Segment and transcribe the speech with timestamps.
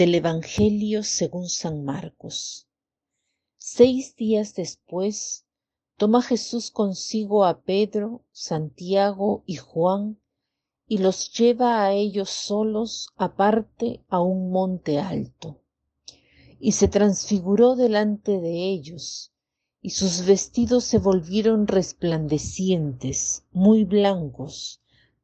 [0.00, 2.66] del Evangelio según San Marcos.
[3.58, 5.44] Seis días después,
[5.98, 10.18] toma Jesús consigo a Pedro, Santiago y Juan
[10.86, 15.60] y los lleva a ellos solos aparte a un monte alto.
[16.58, 19.34] Y se transfiguró delante de ellos,
[19.82, 24.80] y sus vestidos se volvieron resplandecientes, muy blancos,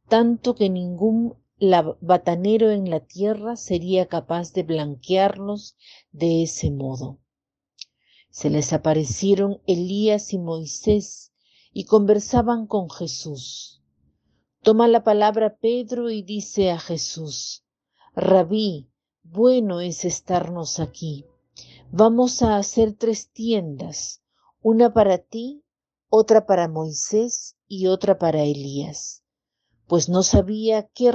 [0.06, 5.76] tanto que ningún batanero en la tierra sería capaz de blanquearlos
[6.12, 7.18] de ese modo.
[8.30, 11.32] Se les aparecieron Elías y Moisés
[11.72, 13.82] y conversaban con Jesús.
[14.62, 17.64] Toma la palabra Pedro y dice a Jesús,
[18.14, 18.90] Rabí,
[19.22, 21.24] bueno es estarnos aquí.
[21.90, 24.22] Vamos a hacer tres tiendas,
[24.60, 25.64] una para ti,
[26.08, 29.22] otra para Moisés y otra para Elías.
[29.86, 31.12] Pues no sabía qué,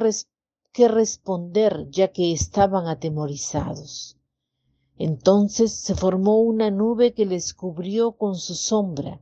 [0.72, 4.18] qué responder ya que estaban atemorizados.
[4.98, 9.22] Entonces se formó una nube que les cubrió con su sombra,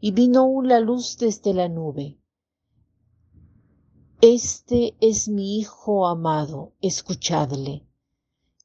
[0.00, 2.18] y vino una luz desde la nube
[4.22, 7.84] este es mi Hijo amado, escuchadle.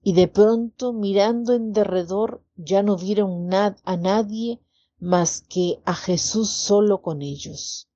[0.03, 4.61] Y de pronto, mirando en derredor, ya no vieron a nadie
[4.99, 7.89] más que a Jesús solo con ellos.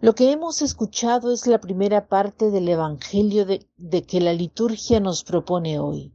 [0.00, 5.24] Lo que hemos escuchado es la primera parte del Evangelio de que la liturgia nos
[5.24, 6.14] propone hoy.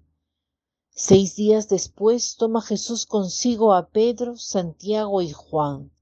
[0.89, 5.92] Seis días después toma Jesús consigo a Pedro, Santiago y Juan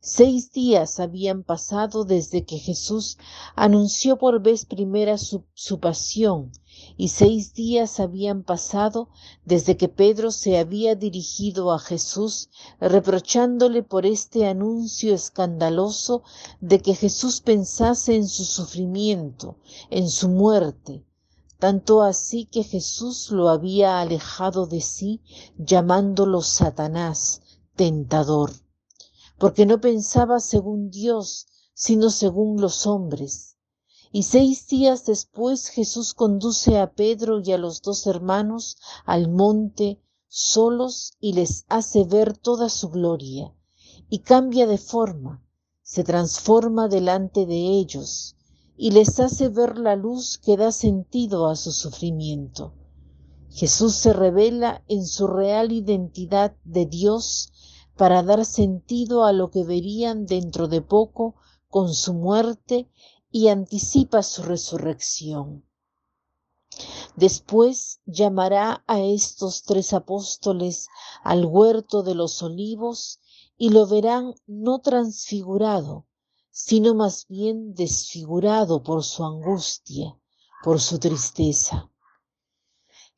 [0.00, 3.18] Seis días habían pasado desde que Jesús
[3.56, 5.42] anunció por vez primera su,
[5.80, 6.52] pasión
[6.96, 9.08] y seis días habían pasado
[9.44, 16.22] desde que Pedro se había dirigido a Jesús reprochándole por este anuncio escandaloso
[16.60, 19.56] de que Jesús pensase en su sufrimiento,
[19.90, 21.04] en su muerte,
[21.58, 25.22] tanto así que Jesús lo había alejado de sí
[25.58, 27.42] llamándolo Satanás,
[27.74, 28.52] tentador
[29.38, 33.56] porque no pensaba según Dios, sino según los hombres.
[34.10, 40.00] Y seis días después Jesús conduce a Pedro y a los dos hermanos al monte
[40.28, 43.54] solos y les hace ver toda su gloria,
[44.08, 45.42] y cambia de forma,
[45.82, 48.36] se transforma delante de ellos,
[48.76, 52.74] y les hace ver la luz que da sentido a su sufrimiento.
[53.50, 57.52] Jesús se revela en su real identidad de Dios
[57.98, 61.34] para dar sentido a lo que verían dentro de poco
[61.68, 62.88] con su muerte
[63.30, 65.64] y anticipa su resurrección.
[67.16, 70.88] Después llamará a estos tres apóstoles
[71.24, 73.18] al huerto de los olivos
[73.56, 76.06] y lo verán no transfigurado,
[76.52, 80.16] sino más bien desfigurado por su angustia,
[80.62, 81.90] por su tristeza.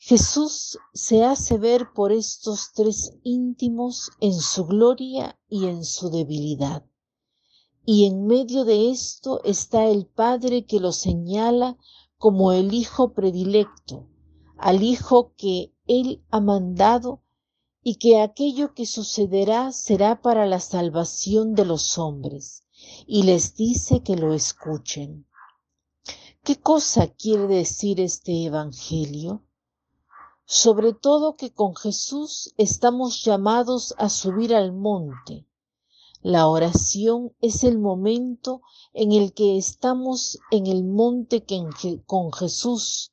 [0.03, 6.87] Jesús se hace ver por estos tres íntimos en su gloria y en su debilidad.
[7.84, 11.77] Y en medio de esto está el Padre que lo señala
[12.16, 14.09] como el Hijo predilecto,
[14.56, 17.22] al Hijo que Él ha mandado
[17.82, 22.65] y que aquello que sucederá será para la salvación de los hombres,
[23.06, 25.27] y les dice que lo escuchen.
[26.43, 29.44] ¿Qué cosa quiere decir este Evangelio?
[30.53, 35.47] Sobre todo que con Jesús estamos llamados a subir al monte.
[36.22, 38.61] La oración es el momento
[38.93, 41.44] en el que estamos en el monte
[42.05, 43.12] con Jesús,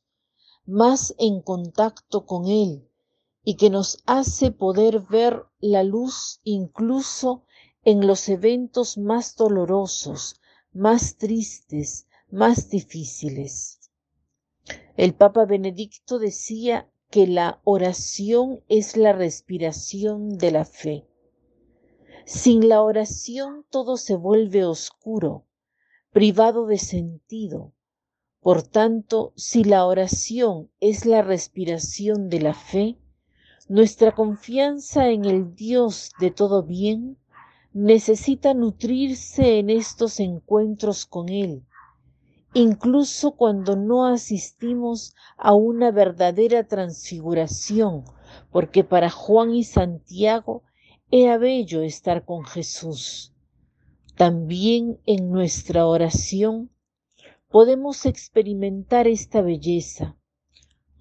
[0.66, 2.90] más en contacto con Él,
[3.44, 7.44] y que nos hace poder ver la luz incluso
[7.84, 10.42] en los eventos más dolorosos,
[10.74, 13.92] más tristes, más difíciles.
[14.96, 21.08] El Papa Benedicto decía que la oración es la respiración de la fe.
[22.26, 25.46] Sin la oración todo se vuelve oscuro,
[26.12, 27.74] privado de sentido.
[28.42, 32.98] Por tanto, si la oración es la respiración de la fe,
[33.70, 37.18] nuestra confianza en el Dios de todo bien
[37.74, 41.67] necesita nutrirse en estos encuentros con Él
[42.54, 48.04] incluso cuando no asistimos a una verdadera transfiguración,
[48.52, 50.64] porque para Juan y Santiago
[51.12, 53.34] era bello estar con Jesús.
[54.16, 56.72] También en nuestra oración
[57.50, 60.18] podemos experimentar esta belleza.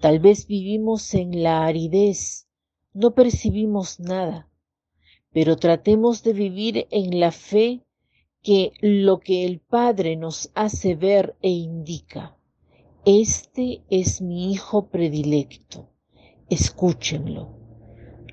[0.01, 2.47] Tal vez vivimos en la aridez,
[2.93, 4.51] no percibimos nada,
[5.33, 7.86] pero tratemos de vivir en la fe
[8.47, 12.39] que lo que el Padre nos hace ver e indica,
[13.05, 15.91] Este es mi Hijo predilecto,
[16.49, 17.59] escúchenlo.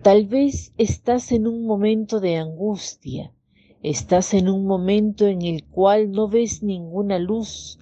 [0.04, 3.33] Tal vez estás en un momento de angustia,
[3.81, 7.80] estás en un momento en el cual no ves ninguna luz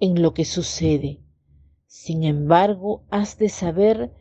[0.00, 1.20] en lo que sucede.
[1.86, 4.14] Sin embargo, has de saber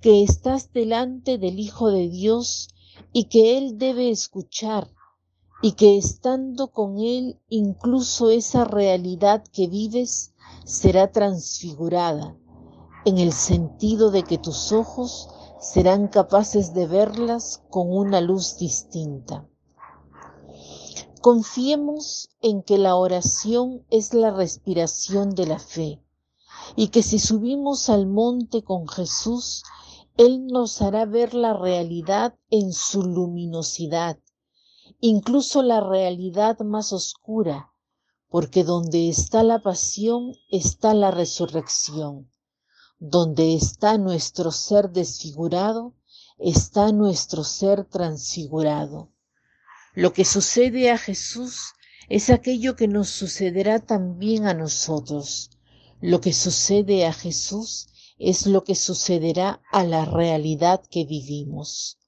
[0.00, 2.70] que estás delante del Hijo de Dios
[3.12, 4.88] y que Él debe escuchar
[5.62, 12.36] y que estando con Él incluso esa realidad que vives será transfigurada
[13.04, 15.28] en el sentido de que tus ojos
[15.60, 19.48] serán capaces de verlas con una luz distinta.
[21.20, 26.02] Confiemos en que la oración es la respiración de la fe
[26.74, 29.62] y que si subimos al monte con Jesús,
[30.16, 34.18] Él nos hará ver la realidad en su luminosidad,
[35.04, 37.72] incluso la realidad más oscura,
[38.28, 42.30] porque donde está la pasión está la resurrección.
[43.00, 45.96] Donde está nuestro ser desfigurado,
[46.38, 49.12] está nuestro ser transfigurado.
[49.92, 51.72] Lo que sucede a Jesús
[52.08, 55.50] es aquello que nos sucederá también a nosotros.
[56.00, 57.88] Lo que sucede a Jesús
[58.20, 61.98] es lo que sucederá a la realidad que vivimos.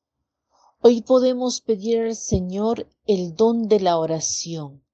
[0.87, 4.85] Hoy podemos pedir al Señor el don de la oración,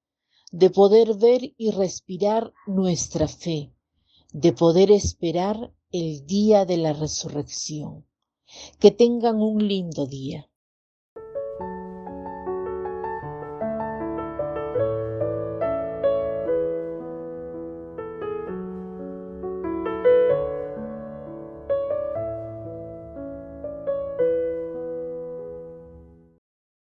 [0.52, 3.74] de poder ver y respirar nuestra fe,
[4.32, 8.06] de poder esperar el día de la resurrección.
[8.78, 10.48] Que tengan un lindo día.